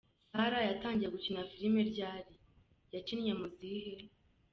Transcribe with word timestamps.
Sarah 0.29 0.67
yatangiye 0.69 1.09
gukina 1.15 1.47
filime 1.51 1.79
ryari, 1.91 2.33
yakinnye 2.93 3.33
mu 3.39 3.47
zihe?. 3.55 3.93